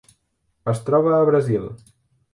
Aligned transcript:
Es 0.73 0.81
troba 0.87 1.13
a 1.19 1.29
Brasil. 1.31 1.69